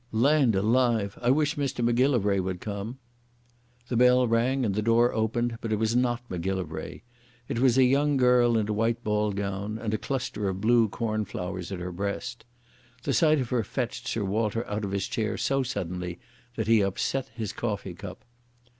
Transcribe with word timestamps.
Land 0.11 0.55
alive! 0.55 1.15
I 1.21 1.29
wish 1.29 1.57
Mr 1.57 1.85
Macgillivray 1.85 2.39
would 2.39 2.59
come." 2.59 2.97
The 3.87 3.95
bell 3.95 4.27
rang, 4.27 4.65
and 4.65 4.73
the 4.73 4.81
door 4.81 5.13
opened, 5.13 5.59
but 5.61 5.71
it 5.71 5.75
was 5.75 5.95
not 5.95 6.27
Macgillivray. 6.27 7.03
It 7.47 7.59
was 7.59 7.77
a 7.77 7.83
young 7.83 8.17
girl 8.17 8.57
in 8.57 8.67
a 8.67 8.73
white 8.73 9.03
ball 9.03 9.31
gown, 9.31 9.75
with 9.75 9.93
a 9.93 9.99
cluster 9.99 10.49
of 10.49 10.59
blue 10.59 10.89
cornflowers 10.89 11.71
at 11.71 11.77
her 11.79 11.91
breast. 11.91 12.45
The 13.03 13.13
sight 13.13 13.39
of 13.41 13.49
her 13.51 13.63
fetched 13.63 14.07
Sir 14.07 14.23
Walter 14.25 14.65
out 14.67 14.83
of 14.83 14.89
his 14.89 15.07
chair 15.07 15.37
so 15.37 15.61
suddenly 15.61 16.17
that 16.55 16.65
he 16.65 16.81
upset 16.83 17.29
his 17.35 17.53
coffee 17.53 17.93
cup. 17.93 18.23